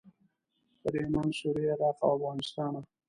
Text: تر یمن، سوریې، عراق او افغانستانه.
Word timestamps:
تر 0.81 0.93
یمن، 1.01 1.27
سوریې، 1.39 1.71
عراق 1.73 1.97
او 2.03 2.11
افغانستانه. 2.15 2.81